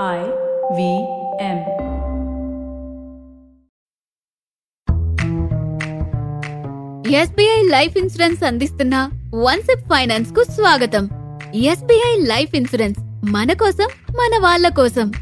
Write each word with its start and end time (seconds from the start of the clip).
I 0.00 0.20
V 0.76 0.84
M. 1.46 1.58
SBI 7.14 7.62
life 7.68 7.98
insurance 7.98 8.44
అందిస్తున్న 8.44 9.10
one 9.34 9.62
SIP 9.62 9.80
ఫైనాన్స్కు 9.80 10.42
స్వాగతం. 10.42 11.08
ఎస్బీఐ 11.54 12.14
లైఫ్ 12.20 12.54
ఇన్సూరెన్స్ 12.54 12.98
మన 13.30 13.52
కోసం 13.52 13.86
మన 14.10 14.42
వాళ్ళ 14.42 14.68
కోసం. 14.68 15.12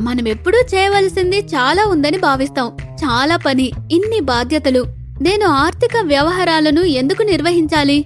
మనం 0.00 0.28
ఎప్పుడూ 0.28 0.58
చేయవలసింది 0.74 1.38
చాలా 1.38 1.86
ఉందని 1.86 2.18
భావిస్తాం. 2.18 2.76
చాలా 3.04 3.36
పని 3.36 3.72
ఇన్ని 3.92 4.20
బాధ్యతలు. 4.20 4.84
నేను 5.22 5.46
ఆర్థిక 5.46 5.96
వ్యవహారాలను 6.02 6.80
ఎందుకు 6.80 7.22
నిర్వహించాలి? 7.22 8.04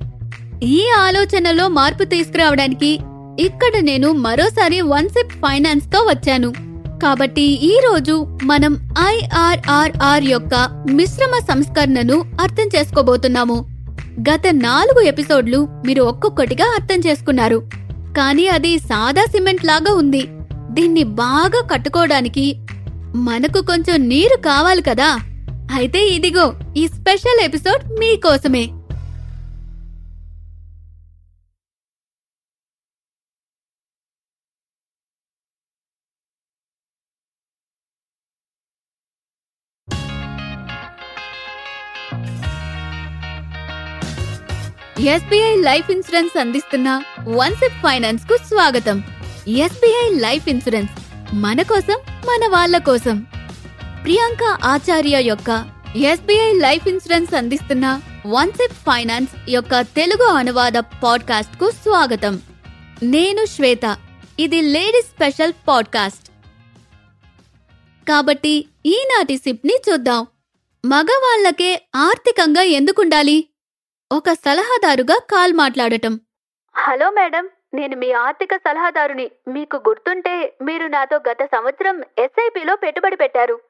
ఈ 0.62 0.88
ఆలోచనలో 0.98 1.68
మార్పు 1.68 2.04
తీసుకురావడానికి 2.04 2.98
ఇక్కడ 3.40 3.80
నేను 3.80 4.12
మరోసారి 4.12 4.80
వన్ 4.80 5.08
సిప్ 5.08 5.32
ఫైనాన్స్తో 5.32 5.98
వచ్చాను. 5.98 6.52
కాబట్టి 7.02 7.42
ఈ 7.42 7.78
రోజు 7.84 8.38
మనం 8.42 8.78
ఐఆర్ఆర్ఆర్ 8.98 10.24
యొక్క 10.24 10.84
మిశ్రమ 10.90 11.38
సంస్కరణను 11.38 12.24
అర్థం 12.40 12.68
చేసుకోబోతున్నాము. 12.76 13.66
గత 14.20 14.42
నాలుగు 14.52 15.00
ఎపిసోడ్లు 15.00 15.68
మీరు 15.86 16.02
ఒక్కొక్కటిగా 16.02 16.64
అర్థం 16.74 16.96
చేసుకున్నారు. 17.06 17.62
కానీ 18.18 18.46
అది 18.46 18.78
సాదా 18.78 19.22
సిమెంట్ 19.22 19.64
లాగా 19.64 19.94
ఉంది. 19.94 20.28
దీన్ని 20.70 21.04
బాగా 21.04 21.68
కట్టుకోవడానికి 21.72 22.56
మనకు 23.14 23.62
కొంచెం 23.62 24.08
నీరు 24.08 24.36
కావాలి 24.36 24.82
కదా. 24.82 25.18
అయితే 25.74 26.08
ఇదిగో 26.08 26.54
ఈ 26.76 26.86
స్పెషల్ 26.86 27.44
ఎపిసోడ్ 27.44 28.00
మీకోసమే. 28.00 28.70
ఎస్బీఐ 45.00 45.56
లైఫ్ 45.56 45.90
ఇన్సూరెన్స్ 45.90 46.38
అందిస్తున్న 46.38 47.02
వన్ 47.20 47.54
సెప్ 47.54 47.72
ఫైనాన్స్కు 47.72 48.38
స్వాగతం. 48.48 49.04
ఎస్బీఐ 49.48 50.18
లైఫ్ 50.18 50.48
ఇన్సూరెన్స్ 50.48 50.92
మన 51.34 51.62
కోసం 51.62 51.94
మన 52.26 52.48
వాళ్ళ 52.48 52.78
కోసం. 52.78 53.26
ప్రియాంక 54.04 54.58
ఆచార్య 54.64 55.22
యొక్క 55.22 55.70
ఎస్బీఐ 55.96 56.52
లైఫ్ 56.52 56.88
ఇన్సూరెన్స్ 56.88 57.34
అందిస్తున్న 57.34 58.00
వన్ 58.26 58.52
సెప్ 58.52 58.72
ఫైనాన్స్ 58.72 59.50
యొక్క 59.50 59.80
తెలుగు 59.80 60.24
అనువాద 60.24 60.72
పాడ్కాస్ట్కు 60.72 61.70
స్వాగతం. 61.70 62.40
నేను 63.02 63.44
శ్వేత 63.46 63.96
ఇది 64.40 64.60
లేడీస్ 64.60 65.06
స్పెషల్ 65.06 65.52
పాడ్కాస్ట్. 65.68 66.28
కాబట్టి 68.08 68.64
ఈనాటి 68.86 69.36
సిప్ని 69.36 69.74
చూద్దాం. 69.90 70.26
మగవాళ్ళకే 70.86 71.82
ఆర్థికంగా 71.96 72.62
ఎందుకుండాలి? 72.62 73.48
ఒక 74.12 74.32
సలహాదారుగా 74.32 75.18
కాల్ 75.30 75.52
మాట్లాడటం. 75.52 76.20
హలో 76.76 77.10
మేడం 77.10 77.48
నేను 77.74 77.96
మీ 77.96 78.12
ఆర్థిక 78.12 78.56
సలహాదారుని. 78.56 79.30
మీకు 79.48 79.76
గుర్తుంటే 79.76 80.56
మీరు 80.62 80.86
నాతో 80.86 81.16
గత 81.16 81.44
సంవత్సరం 81.44 82.02
ఎస్ఐపిలో 82.18 82.76
పెట్టుబడి 82.76 83.16
పెట్టారు. 83.16 83.60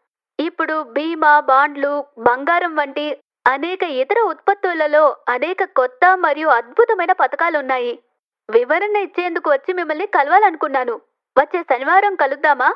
ఇప్పుడు 0.40 0.82
బీమా 0.82 1.40
బాండ్లు 1.40 2.04
బంగారం 2.18 2.76
వంటి 2.76 3.16
అనేక 3.46 3.82
ఇతర 3.82 4.20
ఉత్పత్తులలో 4.20 5.16
అనేక 5.28 5.64
కొత్త 5.64 6.18
మరియు 6.18 6.48
అద్భుతమైన 6.48 7.12
పథకాలున్నాయి 7.12 7.98
వివరణ 8.50 8.96
ఇచ్చేందుకు 8.96 9.50
వచ్చి 9.50 9.72
మిమ్మల్ని 9.72 10.06
కలవాలనుకున్నాను. 10.06 11.00
వచ్చే 11.38 11.62
శనివారం 11.62 12.14
కలుద్దామా? 12.14 12.74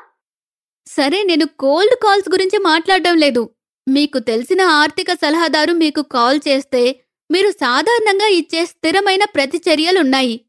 సరే 0.87 1.23
నేను 1.23 1.45
కోల్డ్ 1.59 1.95
కాల్స్ 2.03 2.29
గురించి 2.29 2.57
మాట్లాడడం 2.57 3.17
లేదు. 3.17 3.49
మీకు 3.87 4.19
తెలిసిన 4.19 4.61
ఆర్థిక 4.61 5.13
సలహాదారు 5.13 5.73
మీకు 5.73 6.01
కాల్ 6.01 6.39
చేస్తే 6.47 7.00
మీరు 7.31 7.51
సాధారణంగా 7.51 8.27
ఇచ్చే 8.27 8.65
స్థిరమైన 8.65 9.23
ప్రతిచర్యలున్నాయి. 9.23 10.41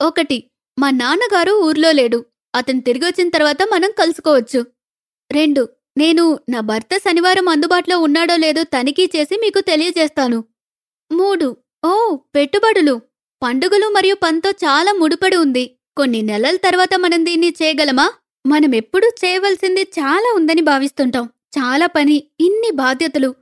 ఒకటి 0.00 0.44
మా 0.78 0.90
నాన్నగారు 0.90 1.52
ఊర్లో 1.52 1.92
లేడు. 1.92 2.24
అతను 2.54 2.80
తిరిగొచ్చిన 2.80 3.28
తర్వాత 3.28 3.62
మనం 3.62 3.90
కలుసుకోవచ్చు. 3.98 4.66
రెండు 5.32 5.68
నేను 5.98 6.38
నా 6.48 6.60
భర్త 6.60 6.96
శనివారం 6.96 7.48
అందుబాటులో 7.48 7.98
ఉన్నాడో 7.98 8.36
లేదో 8.36 8.62
తనిఖీ 8.62 9.10
చేసి 9.16 9.36
మీకు 9.36 9.60
తెలియజేస్తాను. 9.60 10.44
మూడు 11.12 11.56
ఓ 11.84 12.16
పెట్టుబడులు. 12.34 13.00
పండుగలు 13.42 13.86
మరియు 13.86 14.14
పనితో 14.14 14.50
చాలా 14.50 14.92
ముడిపడి 14.92 15.36
ఉంది. 15.36 15.64
కొన్ని 15.96 16.22
నెలల 16.22 16.56
తర్వాత 16.56 16.94
మనం 16.94 17.26
దీన్ని 17.26 17.54
చేయగలమా? 17.62 18.12
మనం 18.46 18.74
ఎప్పుడూ 18.74 19.08
చేయవలసింది 19.24 19.82
చాలా 19.82 20.32
ఉందని 20.36 20.60
భావిస్తుంటాం. 20.60 21.26
చాలా 21.58 21.86
పని 21.86 22.16
ఇన్ని 22.40 22.70
బాధ్యతలు. 22.74 23.34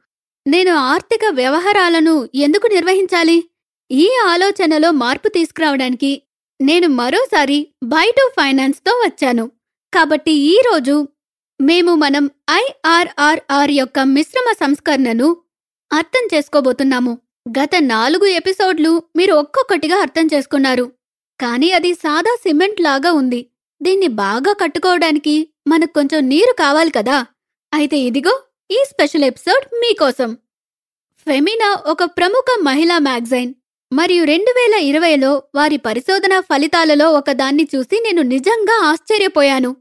నేను 0.46 0.72
ఆర్థిక 0.74 1.20
వ్యవహారాలను 1.30 2.28
ఎందుకు 2.34 2.66
నిర్వహించాలి? 2.66 3.44
ఈ 3.90 4.10
ఆలోచనలో 4.24 4.90
మార్పు 4.90 5.28
తీసుకురావడానికి 5.28 6.22
నేను 6.60 6.88
మరోసారి 6.88 7.68
బైటో 7.84 8.30
ఫైనాన్స్తో 8.36 8.92
వచ్చాను. 9.06 9.50
కాబట్టి 9.94 10.32
ఈ 10.32 10.56
రోజు 10.70 11.08
మేము 11.60 11.94
మనం 11.94 12.30
ఐఆర్ఆర్ఆర్ 12.50 13.70
యొక్క 13.70 13.98
మిశ్రమ 13.98 14.52
సంస్కరణను 14.52 15.36
అర్థం 15.92 16.28
చేసుకోబోతున్నాము. 16.34 17.18
గత 17.58 17.70
నాలుగు 17.80 18.26
ఎపిసోడ్లు 18.26 19.02
మీరు 19.16 19.32
ఒక్కొక్కటిగా 19.32 19.96
అర్థం 19.96 20.28
చేసుకున్నారు. 20.34 20.92
కానీ 21.40 21.70
అది 21.70 21.94
సాదా 21.94 22.34
సిమెంట్ 22.34 22.80
లాగా 22.80 23.12
ఉంది. 23.12 23.46
దీన్ని 23.82 24.08
బాగా 24.08 24.52
కట్టుకోవడానికి 24.52 25.48
మనకు 25.66 25.92
కొంచెం 25.92 26.28
నీరు 26.28 26.52
కావాలి 26.52 26.90
కదా. 26.90 27.26
అయితే 27.74 27.98
ఇదిగో 27.98 28.34
ఈ 28.70 28.76
స్పెషల్ 28.90 29.24
ఎపిసోడ్ 29.24 29.74
మీకోసం. 29.74 30.34
ఫెమినా 31.26 31.82
ఒక 31.86 32.04
ప్రముఖ 32.04 32.58
మహిళా 32.60 32.98
మ్యాగజైన్. 32.98 33.54
మరియు 33.92 34.24
రెండు 34.24 34.50
వేల 34.50 34.74
ఇరవైలో 34.74 35.42
వారి 35.54 35.76
పరిశోధన 35.76 36.40
ఫలితాలలో 36.40 37.12
ఒకదాన్ని 37.12 37.68
చూసి 37.74 38.00
నేను 38.00 38.22
నిజంగా 38.22 38.84
ఆశ్చర్యపోయాను. 38.84 39.76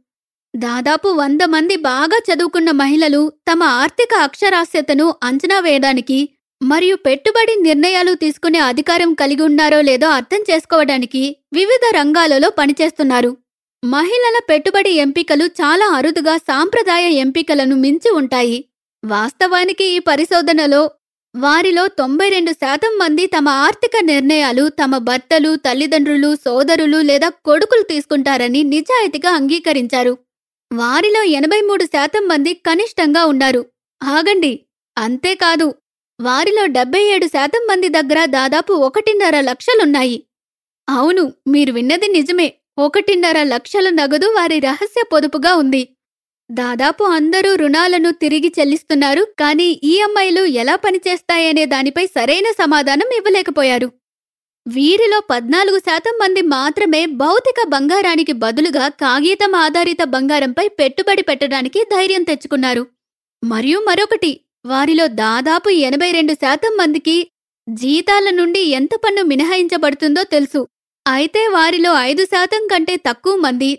దాదాపు 0.55 1.07
వంద 1.07 1.41
మంది 1.45 1.75
బాగా 1.75 2.19
చదువుకున్న 2.27 2.71
మహిళలు 2.71 3.31
తమ 3.51 3.63
ఆర్థిక 3.63 4.15
అక్షరాస్యతను 4.15 5.15
అంచనా 5.23 5.59
వేయడానికి 5.59 6.29
మరియు 6.63 6.95
పెట్టుబడి 6.95 7.55
నిర్ణయాలు 7.61 8.13
తీసుకునే 8.13 8.59
అధికారం 8.59 9.13
కలిగి 9.13 9.41
ఉన్నారో 9.41 9.81
లేదో 9.81 10.07
అర్థం 10.07 10.43
చేసుకోవడానికి 10.51 11.37
వివిధ 11.53 11.95
రంగాలలో 11.95 12.49
పనిచేస్తున్నారు. 12.49 13.37
మహిళల 13.85 14.39
పెట్టుబడి 14.49 14.89
ఎంపికలు 14.89 15.45
చాలా 15.45 15.85
అరుదుగా 15.85 16.37
సాంప్రదాయ 16.37 17.09
ఎంపికలను 17.09 17.75
మించి 17.75 18.11
ఉంటాయి. 18.11 18.65
వాస్తవానికి 19.05 19.83
ఈ 19.83 19.99
పరిశోధనలో 19.99 20.91
వారిలో 21.35 21.87
తొంభై 21.87 22.29
రెండు 22.29 22.51
శాతం 22.51 22.97
మంది 22.97 23.25
తమ 23.25 23.49
ఆర్థిక 23.49 23.91
నిర్ణయాలు 24.01 24.69
తమ 24.69 24.97
భర్తలు 24.97 25.55
తల్లిదండ్రులు 25.55 26.35
సోదరులు 26.35 26.97
లేదా 26.97 27.29
కొడుకులు 27.29 27.81
తీసుకుంటారని 27.81 28.63
నిజాయితీగా 28.63 29.31
అంగీకరించారు. 29.31 30.17
వారిలో 30.73 31.23
ఎనభై 31.23 31.61
మూడు 31.61 31.83
శాతం 31.83 32.27
మంది 32.27 32.53
కనిష్టంగా 32.53 33.25
ఉన్నారు. 33.25 33.65
ఆగండి 34.03 34.59
అంతేకాదు 34.97 35.75
వారిలో 36.21 36.65
డెబ్బై 36.65 37.03
ఏడు 37.03 37.25
శాతం 37.25 37.67
మంది 37.69 37.89
దగ్గర 37.89 38.25
దాదాపు 38.25 38.73
ఒకటిన్నర 38.73 39.41
లక్షలున్నాయి. 39.41 40.23
అవును 40.89 41.33
మీరు 41.47 41.73
విన్నది 41.73 42.07
నిజమే. 42.07 42.53
ఒకటిన్నర 42.77 43.43
లక్షల 43.43 43.89
నగదు 43.89 44.25
వారి 44.25 44.59
రహస్య 44.59 45.03
పొదుపుగా 45.13 45.55
ఉంది. 45.55 45.94
దాదాపు 46.49 47.03
అందరూ 47.03 47.55
రుణాలను 47.55 48.11
తిరిగి 48.11 48.53
చెల్లిస్తున్నారు 48.59 49.27
కానీ 49.39 49.79
ఈఎంఐలు 49.83 50.45
ఎలా 50.45 50.75
పనిచేస్తాయనే 50.75 51.65
దానిపై 51.65 52.05
సరైన 52.05 52.51
సమాధానం 52.51 53.09
ఇవ్వలేకపోయారు. 53.17 53.91
వీరిలో 54.67 55.19
పద్నాలుగు 55.19 55.79
శాతం 55.79 56.13
మంది 56.21 56.41
మాత్రమే 56.41 57.05
భౌతిక 57.05 57.67
బంగారానికి 57.67 58.31
బదులుగా 58.31 58.87
కాగితం 58.87 59.55
ఆధారిత 59.55 60.03
బంగారంపై 60.03 60.67
పెట్టుబడి 60.67 61.21
పెట్టడానికి 61.21 61.83
ధైర్యం 61.83 62.23
తెచ్చుకున్నారు. 62.23 62.87
మరియు 63.43 63.79
మరొకటి 63.79 64.39
వారిలో 64.65 65.07
దాదాపు 65.07 65.69
ఎనభై 65.69 66.11
రెండు 66.11 66.33
శాతం 66.33 66.77
మందికి 66.77 67.27
జీతాల 67.67 68.29
నుండి 68.29 68.59
ఎంత 68.59 68.89
పన్ను 69.05 69.23
మినహాయించబడుతుందో 69.23 70.23
తెలుసు. 70.23 70.67
అయితే 71.07 71.47
వారిలో 71.47 71.91
ఐదు 72.01 72.25
శాతం 72.25 72.67
కంటే 72.67 72.95
తక్కువ 72.95 73.35
మంది 73.35 73.69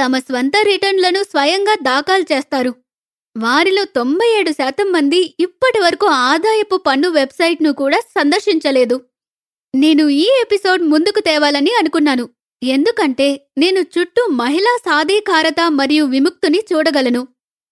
తమ 0.00 0.18
స్వంత 0.18 0.52
రిటర్న్లను 0.62 1.22
స్వయంగా 1.22 1.74
దాఖలు 1.82 2.22
చేస్తారు. 2.32 2.74
వారిలో 3.36 3.84
తొంభై 3.84 4.38
ఏడు 4.38 4.50
శాతం 4.50 4.92
మంది 4.92 5.34
ఇప్పటి 5.40 5.80
వరకు 5.80 6.06
ఆదాయపు 6.06 6.76
పన్ను 6.76 7.08
వెబ్సైట్ను 7.08 7.72
కూడా 7.72 8.00
సందర్శించలేదు. 8.00 9.00
నేను 9.74 10.08
ఈ 10.08 10.26
ఎపిసోడ్ 10.42 10.82
ముందుకు 10.82 11.20
తేవాలని 11.20 11.70
అనుకున్నాను. 11.78 12.28
ఎందుకంటే 12.62 13.46
నేను 13.58 13.80
చుట్టూ 13.80 14.26
మహిళా 14.26 14.78
సాధికారత 14.84 15.60
మరియు 15.68 16.04
విముక్తిని 16.04 16.62
చూడగలను. 16.72 17.28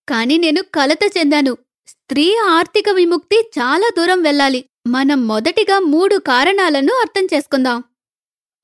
కాని 0.09 0.39
నేను 0.39 0.63
కలత 0.63 0.99
చెందాను. 1.19 1.57
స్త్రీ 1.87 2.37
ఆర్థిక 2.37 2.89
విముక్తి 2.89 3.51
చాలా 3.59 3.91
దూరం 3.99 4.23
వెళ్ళాలి. 4.23 4.65
మనం 4.87 5.29
మొదటిగా 5.29 5.79
మూడు 5.79 6.17
కారణాలను 6.17 6.95
అర్థం 6.95 7.37
చేసుకుందాం. 7.37 7.85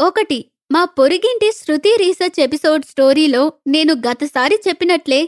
ఒకటి 0.01 0.45
మా 0.75 0.85
పొరిగింటి 0.85 1.49
శృతి 1.53 1.91
రీసెర్చ్ 2.01 2.39
ఎపిసోడ్ 2.41 2.85
స్టోరీలో 2.85 3.53
నేను 3.67 3.93
గతసారి 3.95 4.57
చెప్పినట్లే 4.69 5.19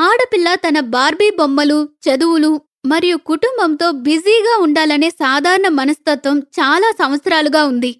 ఆడపిల్ల 0.00 0.54
తన 0.54 0.80
బార్బీ 0.94 1.30
బొమ్మలు 1.30 1.88
చదువులు 2.06 2.50
మరియు 2.86 3.16
కుటుంబంతో 3.16 3.90
బిజీగా 3.90 4.54
ఉండాలనే 4.62 5.10
సాధారణ 5.10 5.68
మనస్తత్వం 5.68 6.38
చాలా 6.58 6.90
సంవత్సరాలుగా 6.90 7.64
ఉంది. 7.66 7.92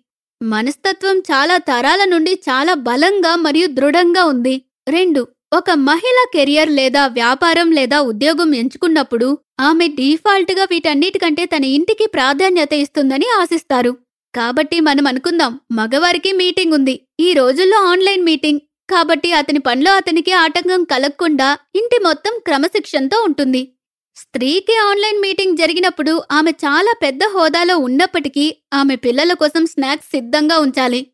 మనస్తత్వం 0.42 1.18
చాలా 1.18 1.56
తరాల 1.56 2.04
నుండి 2.04 2.32
చాలా 2.48 2.74
బలంగా 2.74 3.36
మరియు 3.36 3.66
దృఢంగా 3.66 4.24
ఉంది. 4.24 4.54
రెండు 4.88 5.22
ఒక 5.52 5.70
మహిళ 5.70 6.18
కెరియర్ 6.34 6.70
లేదా 6.70 7.06
వ్యాపారం 7.06 7.70
లేదా 7.70 8.00
ఉద్యోగం 8.00 8.54
ఎంచుకున్నప్పుడు 8.54 9.28
ఆమె 9.60 9.86
డీఫాల్ట్గా 10.00 10.64
వీటన్నిటికంటే 10.70 11.44
తన 11.44 11.64
ఇంటికి 11.64 12.06
ప్రాధాన్యత 12.06 12.72
ఇస్తుందని 12.74 13.28
ఆశిస్తారు. 13.40 13.92
కాబట్టి 14.34 14.80
మనం 14.80 15.06
అనుకుందాం 15.06 15.60
మగవారికి 15.72 16.32
మీటింగ్ 16.32 16.72
ఉంది. 16.72 17.00
ఈ 17.20 17.32
రోజుల్లో 17.32 17.78
ఆన్లైన్ 17.78 18.24
మీటింగ్. 18.24 18.60
కాబట్టి 18.90 19.32
అతని 19.32 19.58
పనిలో 19.58 19.92
అతనికి 19.92 20.32
ఆటంకం 20.32 20.84
కలగకుండా 20.84 21.58
ఇంటి 21.74 22.02
మొత్తం 22.02 22.38
క్రమశిక్షణతో 22.46 23.22
ఉంటుంది. 23.22 23.72
స్త్రీకి 24.16 24.76
ఆన్లైన్ 24.76 25.20
మీటింగ్ 25.20 25.56
జరిగినప్పుడు 25.56 26.22
ఆమె 26.32 26.50
చాలా 26.50 26.94
పెద్ద 27.02 27.20
హోదాలో 27.24 27.78
ఉన్నప్పటికీ 27.78 28.56
ఆమె 28.74 28.96
పిల్లల 28.96 29.32
కోసం 29.32 29.66
స్నాక్స్ 29.66 30.06
సిద్ధంగా 30.06 30.58
ఉంచాలి. 30.58 31.06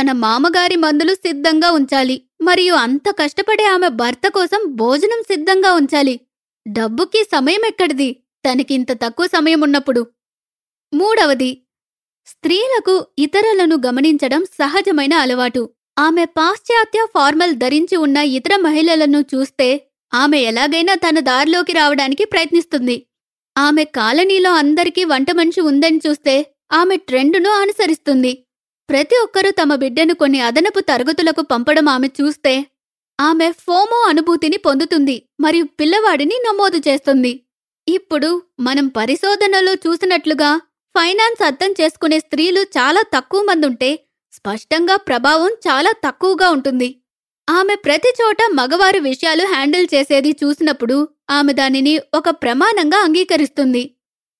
తన 0.00 0.12
మామగారి 0.12 0.76
మందులు 0.76 1.14
సిద్ధంగా 1.14 1.70
ఉంచాలి. 1.70 2.22
మరియు 2.42 2.74
అంత 2.74 3.10
కష్టపడే 3.10 3.64
ఆమె 3.64 3.88
భర్త 3.88 4.28
కోసం 4.28 4.74
భోజనం 4.74 5.22
సిద్ధంగా 5.22 5.72
ఉంచాలి. 5.72 6.20
డబ్బుకి 6.68 7.24
సమయం 7.24 7.62
ఎక్కడిది? 7.66 8.12
తనకింత 8.12 8.92
తక్కువ 8.92 9.26
సమయం 9.26 9.60
ఉన్నప్పుడు. 9.60 10.06
మూడవది 10.94 11.62
స్త్రీలకు 12.26 13.06
ఇతరులను 13.18 13.76
గమనించడం 13.86 14.44
సహజమైన 14.44 15.14
అలవాటు. 15.14 15.62
ఆమె 15.98 16.24
పాశ్చాత్య 16.24 17.00
ఫార్మల్ 17.14 17.54
ధరించి 17.54 17.96
ఉన్న 17.96 18.16
ఇతర 18.16 18.56
మహిళలను 18.56 19.20
చూస్తే 19.32 19.68
ఆమె 20.14 20.38
ఎలాగైనా 20.40 20.94
తన 20.94 21.18
దారిలోకి 21.20 21.72
రావడానికి 21.72 22.24
ప్రయత్నిస్తుంది. 22.24 22.96
ఆమె 23.58 23.84
కాలనీలో 23.84 24.50
అందరికీ 24.52 25.04
వంట 25.04 25.30
మనిషి 25.30 25.60
ఉందని 25.60 26.00
చూస్తే 26.06 26.34
ఆమె 26.72 26.96
ట్రెండును 26.96 27.50
అనుసరిస్తుంది. 27.50 28.32
ప్రతి 28.88 29.16
ఒక్కరూ 29.22 29.50
తమ 29.50 29.74
బిడ్డను 29.74 30.14
కొన్ని 30.14 30.40
అదనపు 30.40 30.80
తరగతులకు 30.80 31.42
పంపడం 31.42 31.88
ఆమె 31.88 32.08
చూస్తే 32.20 32.54
ఆమె 33.20 33.52
ఫోమో 33.66 33.98
అనుభూతిని 34.08 34.56
పొందుతుంది 34.56 35.22
మరియు 35.40 35.64
పిల్లవాడిని 35.80 36.36
నమోదు 36.46 36.78
చేస్తుంది. 36.88 37.32
ఇప్పుడు 37.88 38.42
మనం 38.60 38.88
పరిశోధనలో 38.88 39.72
చూసినట్లుగా 39.74 40.50
ఫైనాన్స్ 40.94 41.42
అర్థం 41.42 41.70
చేసుకునే 41.80 42.18
స్త్రీలు 42.18 42.62
చాలా 42.76 43.02
తక్కువ 43.14 43.42
మంది 43.42 43.66
ఉంటే 43.66 43.90
స్పష్టంగా 44.32 44.96
ప్రభావం 44.96 45.52
చాలా 45.66 45.92
తక్కువగా 46.06 46.48
ఉంటుంది. 46.50 46.88
ఆమె 47.48 47.74
ప్రతి 47.74 48.10
చోట 48.20 48.36
మగవారి 48.52 49.00
విషయాలు 49.00 49.44
హ్యాండిల్ 49.44 49.86
చేసేది 49.94 50.30
చూసినప్పుడు 50.42 50.96
ఆమె 51.30 51.52
దానిని 51.52 51.94
ఒక 52.14 52.28
ప్రమాణంగా 52.42 52.98
అంగీకరిస్తుంది. 52.98 53.82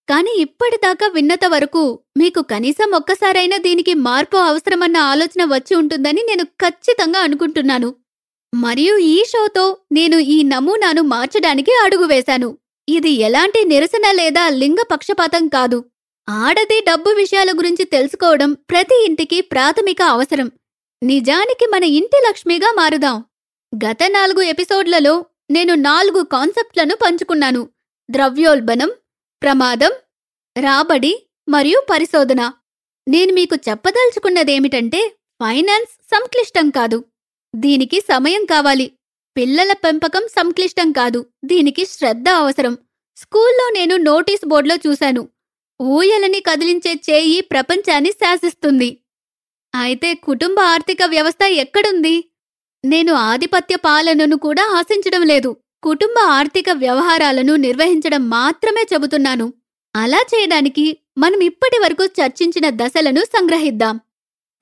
కాని 0.09 0.33
ఇప్పటిదాకా 0.41 1.07
విన్నత 1.07 1.45
వరకు 1.47 1.83
మీకు 2.19 2.41
కనీసం 2.43 2.89
ఒక్కసారైనా 2.95 3.57
దీనికి 3.57 3.95
మార్పు 4.07 4.37
అవసరమన్న 4.37 4.97
ఆలోచన 5.13 5.43
వచ్చి 5.45 5.75
ఉంటుందని 5.75 6.23
నేను 6.31 6.45
ఖచ్చితంగా 6.65 7.21
అనుకుంటున్నాను. 7.21 7.91
మరియు 8.53 8.95
ఈ 8.99 9.19
షోతో 9.29 9.65
నేను 9.93 10.19
ఈ 10.37 10.43
నమూనాను 10.43 11.03
మార్చడానికి 11.03 11.73
అడుగు 11.85 12.05
వేశాను 12.05 12.51
ఇది 12.89 13.13
ఎలాంటి 13.29 13.65
నిరసన 13.65 14.07
లేదా 14.13 14.49
లింగ 14.49 14.81
పక్షపాతం 14.93 15.49
కాదు. 15.49 15.79
ఆడది 16.29 16.81
డబ్బు 16.81 17.11
విషయాల 17.11 17.51
గురించి 17.51 17.85
తెలుసుకోవడం 17.85 18.53
ప్రతి 18.53 19.05
ఇంటికి 19.05 19.41
ప్రాథమిక 19.41 20.03
అవసరం. 20.03 20.53
నిజానికి 21.03 21.67
మన 21.67 21.85
ఇంటి 21.85 22.23
లక్ష్మిగా 22.29 22.73
మారుదాం. 22.77 23.25
గత 23.75 23.99
నాలుగు 24.11 24.43
ఎపిసోడ్లలో 24.43 25.27
నేను 25.51 25.75
నాలుగు 25.75 26.23
కాన్సెప్ట్లను 26.23 26.97
పంచుకున్నాను. 26.97 27.69
ద్రవ్యోల్బణం 28.11 28.91
ప్రమాదం 29.43 29.91
రాబడి 30.61 31.27
మరియు 31.49 31.83
పరిశోధన. 31.91 32.53
నేను 33.09 33.33
మీకు 33.33 33.57
చెప్పదలుచుకున్నదేమిటంటే 33.69 35.09
ఫైనాన్స్ 35.43 35.91
సంక్లిష్టం 36.15 36.71
కాదు. 36.71 37.05
దీనికి 37.55 38.01
సమయం 38.01 38.45
కావాలి. 38.45 38.93
పిల్లల 39.37 39.73
పెంపకం 39.73 40.29
సంక్లిష్టం 40.29 40.93
కాదు. 40.93 41.27
దీనికి 41.45 41.87
శ్రద్ధ 41.87 42.29
అవసరం. 42.29 42.79
స్కూల్లో 43.17 43.71
నేను 43.73 43.97
నోటీస్ 43.97 44.49
బోర్డులో 44.49 44.77
చూశాను. 44.87 45.29
ఊయలని 45.81 46.41
కదిలించే 46.41 46.93
చేయి 47.11 47.41
ప్రపంచాన్ని 47.41 48.11
శాసిస్తుంది. 48.11 48.99
అయితే 49.75 50.15
కుటుంబ 50.15 50.61
ఆర్థిక 50.61 51.03
వ్యవస్థ 51.07 51.43
ఎక్కడుంది? 51.43 52.25
నేను 52.85 53.13
ఆధిపత్య 53.13 53.77
పాలనను 53.77 54.37
కూడా 54.37 54.65
ఆశించడం 54.79 55.23
లేదు. 55.23 55.57
కుటుంబ 55.83 56.19
ఆర్థిక 56.21 56.71
వ్యవహారాలను 56.71 57.57
నిర్వహించడం 57.57 58.29
మాత్రమే 58.29 58.83
చెబుతున్నాను. 58.93 59.53
అలా 59.97 60.21
చేయడానికి 60.35 60.99
మనం 61.19 61.41
ఇప్పటి 61.43 61.79
వరకు 61.79 62.05
చర్చించిన 62.05 62.71
దశలను 62.71 63.21
సంగ్రహిద్దాం. 63.25 64.01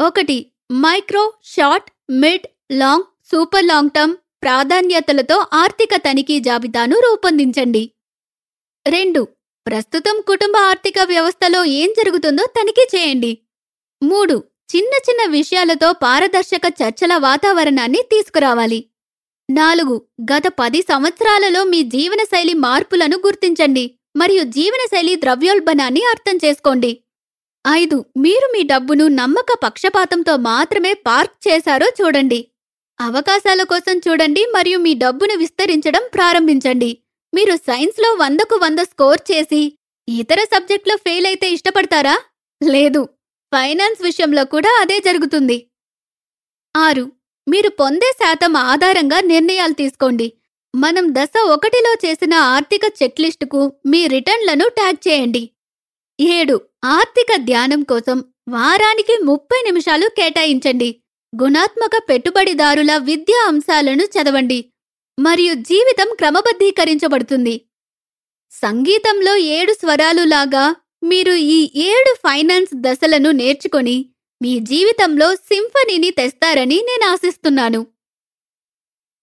ఒకటి 0.01 0.39
micro 0.73 1.33
short 1.45 1.91
mid 2.11 2.47
long 2.73 3.03
super 3.31 3.67
long 3.67 3.91
term 3.91 4.15
ప్రాధాన్యతలతో 4.43 5.47
ఆర్థిక 5.53 5.97
తనిఖీ 5.97 6.41
జాబితాను 6.41 6.97
రూపొందించండి. 6.97 7.91
రెండు 8.87 9.29
ప్రస్తుతం 9.70 10.20
కుటుంబ 10.28 10.56
ఆర్థిక 10.56 10.94
వ్యవస్థలో 11.05 11.64
ఏం 11.64 11.88
జరుగుతుందో 11.88 12.46
తనిఖీ 12.46 12.99
చేయండి. 12.99 13.38
మూడు 14.02 14.44
చిన్న 14.76 14.90
చిన్న 15.11 15.31
విషయాలతో 15.31 15.93
పారదర్శక 15.93 16.62
చర్చల 16.82 17.17
వాతావరణాన్ని 17.17 17.99
తీసుకురావాలి. 17.99 18.84
నాలుగు 19.50 20.02
గత 20.32 20.43
పది 20.49 20.82
సంవత్సరాలలో 20.82 21.64
మీ 21.64 21.82
జీవనశైలి 21.82 22.55
మార్పులను 22.55 23.17
గుర్తించండి 23.17 23.94
మరియు 24.17 24.43
జీవనశైలి 24.43 25.17
ద్రవ్యోల్బణాన్ని 25.17 26.05
అర్థం 26.05 26.37
చేసుకోండి. 26.37 27.00
ఐదు 27.69 28.05
మీరు 28.19 28.52
మీ 28.52 28.62
డబ్బును 28.62 29.08
నమ్మక 29.08 29.46
పక్షపాతంతో 29.62 30.37
మాత్రమే 30.37 30.94
పార్క్ 30.94 31.49
చేశారో 31.49 31.88
చూడండి. 32.00 32.46
అవకాశాల 33.00 33.62
కోసం 33.62 33.99
చూడండి 33.99 34.46
మరియు 34.46 34.78
మీ 34.78 34.94
డబ్బును 34.94 35.37
విస్తరించడం 35.38 36.02
ప్రారంభించండి. 36.14 36.99
మీరు 37.32 37.55
సైన్స్లో 37.56 38.15
వందకు 38.15 38.56
వంద 38.56 38.79
స్కోర్ 38.79 39.21
చేసి 39.32 39.61
ఇతర 40.09 40.41
సబ్జెక్ట్లో 40.44 40.97
ఫెయిల్ 40.97 41.27
అయితే 41.27 41.50
ఇష్టపడతారా? 41.50 42.15
లేదు 42.62 43.03
ఫైనాన్స్ 43.53 44.03
విషయంలో 44.03 44.44
కూడా 44.44 44.81
అదే 44.81 44.99
జరుగుతుంది. 44.99 45.59
ఆరు 46.77 47.05
మీరు 47.47 47.71
పొందే 47.71 48.11
శాతం 48.12 48.56
ఆధారంగా 48.56 49.21
నిర్ణయాలు 49.21 49.73
తీసుకోండి. 49.73 50.32
మనం 50.75 51.04
దశ 51.14 51.35
ఒకటిలో 51.54 51.93
చేసిన 52.04 52.35
ఆర్థిక 52.35 52.85
చెక్లిస్టుకు 53.02 53.61
మీ 53.87 54.07
రిటర్న్లను 54.07 54.69
ట్యాగ్ 54.69 55.00
చేయండి. 55.09 55.43
ఏడు 56.21 56.57
ఆర్థిక 56.85 57.37
ధ్యానం 57.37 57.83
కోసం 57.83 58.19
వారానికి 58.49 59.14
ముప్పై 59.23 59.61
నిమిషాలు 59.66 60.07
కేటాయించండి. 60.09 60.90
గుణాత్మక 61.33 61.97
పెట్టుబడిదారుల 62.09 62.97
విద్యా 62.97 63.40
అంశాలను 63.49 64.04
చదవండి. 64.04 64.61
మరియు 65.19 65.55
జీవితం 65.55 66.09
క్రమబద్ధీకరించబడుతుంది. 66.14 67.55
సంగీతంలో 68.52 69.37
ఏడు 69.37 69.73
స్వరాలు 69.73 70.25
లాగా 70.25 70.64
మీరు 71.02 71.33
ఈ 71.33 71.59
ఏడు 71.88 72.12
ఫైనాన్స్ 72.14 72.73
దశలను 72.75 73.31
నేర్చుకొని 73.31 73.97
మీ 74.40 74.52
జీవితంలో 74.61 75.29
సింఫనీని 75.35 76.11
తెస్తారని 76.11 76.79
నేను 76.88 77.05
ఆశిస్తున్నాను. 77.12 77.81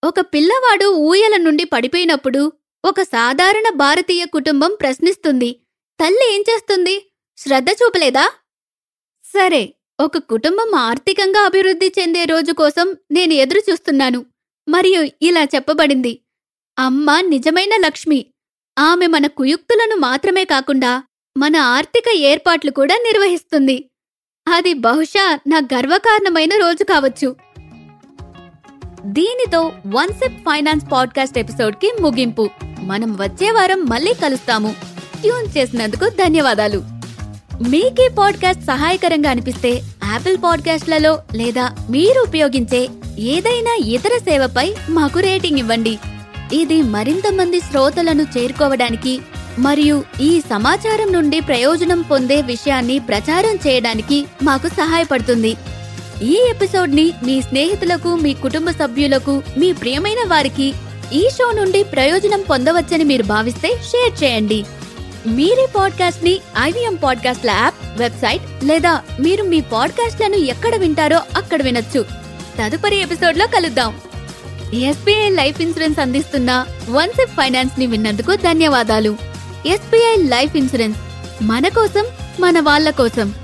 ఒక 0.04 0.20
పిల్లవాడు 0.34 0.88
ఊయల 1.10 1.36
నుండి 1.38 1.64
పడిపోయినప్పుడు 1.64 2.42
ఒక 2.86 3.02
సాధారణ 3.02 3.68
భారతీయ 3.76 4.26
కుటుంబం 4.26 4.72
ప్రశ్నిస్తుంది. 4.82 5.50
తల్లి 6.00 6.26
ఏం 6.36 6.42
చేస్తుంది? 6.42 6.96
శ్రద్ధ 7.38 7.70
చూపలేదా? 7.70 8.26
సరే 9.26 9.64
ఒక 10.00 10.18
కుటుంబం 10.18 10.76
ఆర్థికంగా 10.76 11.42
అభివృద్ధి 11.46 11.94
చెందే 12.00 12.24
రోజు 12.26 12.52
కోసం 12.52 12.88
నేను 13.12 13.34
ఎదురు 13.34 13.62
చూస్తున్నాను 13.70 14.20
మరియు 14.70 15.08
ఇలా 15.22 15.44
చెప్పబడింది. 15.44 16.20
అమ్మ 16.80 17.22
నిజమైన 17.22 17.70
లక్ష్మి. 17.86 18.26
ఆమె 18.80 19.08
మన 19.08 19.28
కుయుక్తులను 19.28 19.96
మాత్రమే 19.96 20.46
కాకుండా 20.46 21.04
మన 21.38 21.56
ఆర్థిక 21.56 22.04
ఏర్పాట్లు 22.16 22.72
కూడా 22.72 22.96
నిర్వహిస్తుంది. 22.96 23.90
అది 24.48 24.74
బహుశా 24.74 25.40
నా 25.48 25.58
గర్వకారణమైన 25.58 26.50
రోజు 26.60 26.84
కావచ్చు. 26.84 27.36
దీనితో 29.06 29.74
వన్సెప్ 29.88 30.38
ఫైనాన్స్ 30.38 30.86
పాడ్కాస్ట్ 30.92 31.38
ఎపిసోడ్కి 31.38 31.92
ముగింపు. 32.02 32.50
మనం 32.80 33.18
వచ్చే 33.18 33.52
వారం 33.52 33.86
మళ్ళీ 33.86 34.14
కలుస్తాము. 34.14 34.76
ట్యూన్ 35.22 35.58
చేసినందుకు 35.58 36.10
ధన్యవాదాలు. 36.10 36.84
మీకే 37.70 38.10
పాడ్కాస్ట్ 38.20 38.64
సహాయకరంగా 38.64 39.30
అనిపిస్తే 39.30 39.70
యాపిల్ 40.04 40.38
పాడ్కాస్ట్లలో 40.44 41.20
లేదా 41.36 41.76
మీరు 41.90 42.22
ఉపయోగించే 42.22 42.90
ఏదైనా 43.20 43.78
ఇతర 43.86 44.18
సేవపై 44.18 44.74
మాకు 44.90 45.20
రేటింగ్ 45.20 45.58
ఇవ్వండి. 45.58 45.98
ఇది 46.54 46.82
మరింత 46.82 47.34
మంది 47.34 47.60
శ్రోతలను 47.60 48.22
చేరుకోవడానికి 48.22 49.20
మరియు 49.60 50.04
ఈ 50.22 50.42
సమాచారం 50.50 51.14
నుండి 51.14 51.40
ప్రయోజనం 51.40 52.02
పొందే 52.02 52.42
విషయాన్ని 52.42 53.00
ప్రచారం 53.00 53.56
చేయడానికి 53.68 54.26
మాకు 54.44 54.68
సహాయపడుతుంది. 54.68 55.56
ఈ 56.24 56.48
ఎపిసోడ్ని 56.50 57.14
మీ 57.24 57.42
స్నేహితులకు 57.42 58.16
మీ 58.16 58.34
కుటుంబ 58.34 58.70
సభ్యులకు 58.70 59.44
మీ 59.58 59.74
ప్రియమైన 59.74 60.30
వారికి 60.30 60.74
ఈ 61.14 61.30
షో 61.30 61.52
నుండి 61.52 61.84
ప్రయోజనం 61.84 62.42
పొందవచ్చని 62.50 63.04
మీరు 63.04 63.24
భావిస్తే 63.24 63.68
షేర్ 63.68 64.24
చేయండి. 64.24 64.66
మీరే 65.28 65.68
పాడ్కాస్ట్ని 65.76 66.40
ఐవీఎం 66.60 66.96
పాడ్కాస్ట్ల 66.96 67.50
యాప్ 67.50 68.00
వెబ్సైట్ 68.00 68.66
లేదా 68.66 69.02
మీరు 69.20 69.44
మీ 69.44 69.62
పాడ్కాస్ట్లను 69.62 70.36
ఎక్కడ 70.36 70.76
వింటారో 70.76 71.22
అక్కడ 71.38 71.62
వినొచ్చు. 71.62 72.27
తదుపరి 72.62 72.96
ఎపిసోడ్లో 72.96 73.48
కలుద్దాం. 73.48 74.00
ఎస్బీఐ 74.74 75.30
లైఫ్ 75.30 75.62
ఇన్సూరెన్స్ 75.62 76.00
అందిస్తున్న 76.00 76.66
వన్సెప్ 76.90 77.32
ఫైనాన్స్ని 77.32 77.88
విన్నందుకు 77.88 78.36
ధన్యవాదాలు. 78.36 79.18
ఎస్బీఐ 79.66 80.16
లైఫ్ 80.18 80.56
ఇన్సూరెన్స్ 80.56 81.00
మన 81.44 81.68
కోసం 81.68 82.06
మన 82.40 82.60
వాళ్ళ 82.60 82.90
కోసం. 82.90 83.36